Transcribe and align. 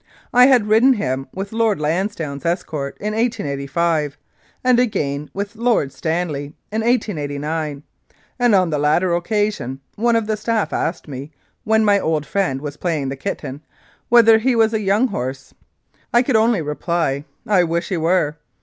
I 0.33 0.47
had 0.47 0.65
ridden 0.67 0.93
him 0.93 1.27
with 1.31 1.51
Lord 1.53 1.79
Lansdowne's 1.79 2.43
escort 2.43 2.97
in 2.99 3.13
1885, 3.13 4.17
and 4.63 4.79
again 4.79 5.29
with 5.31 5.55
Lord 5.55 5.93
Stanley 5.93 6.55
in 6.71 6.81
1889, 6.81 7.83
and 8.39 8.55
on 8.55 8.71
the 8.71 8.79
latter 8.79 9.13
occasion 9.13 9.79
one 9.97 10.15
of 10.15 10.25
the 10.25 10.37
Staff 10.37 10.73
asked 10.73 11.07
me, 11.07 11.29
when 11.65 11.85
my 11.85 11.99
old 11.99 12.25
friend 12.25 12.61
was 12.63 12.77
playing 12.77 13.09
the 13.09 13.15
kitten, 13.15 13.61
whether 14.09 14.39
he 14.39 14.55
was 14.55 14.73
a 14.73 14.81
young 14.81 15.09
horse. 15.09 15.53
I 16.11 16.23
could 16.23 16.35
only 16.35 16.63
reply, 16.63 17.25
"I 17.45 17.63
wish 17.63 17.89
he 17.89 17.97
were." 17.97 18.37